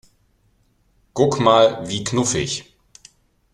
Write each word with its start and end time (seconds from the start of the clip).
Guck 1.13 1.39
mal, 1.39 1.87
wie 1.87 2.03
knuffig! 2.03 2.73